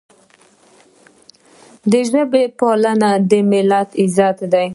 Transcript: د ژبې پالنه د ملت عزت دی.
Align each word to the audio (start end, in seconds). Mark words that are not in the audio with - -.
د 1.91 1.93
ژبې 2.09 2.43
پالنه 2.59 3.11
د 3.29 3.31
ملت 3.51 3.89
عزت 4.01 4.37
دی. 4.53 4.67